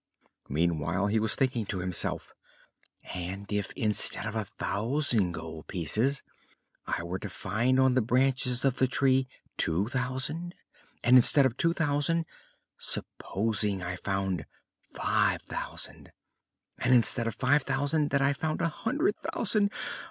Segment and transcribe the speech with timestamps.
[0.49, 2.33] Meanwhile he was thinking to himself:
[3.13, 6.23] "And if, instead of a thousand gold pieces,
[6.87, 9.27] I were to find on the branches of the tree
[9.57, 10.55] two thousand?
[11.03, 12.25] And instead of two thousand,
[12.79, 14.47] supposing I found
[14.91, 16.11] five thousand?
[16.79, 19.71] and instead of five thousand, that I found a hundred thousand?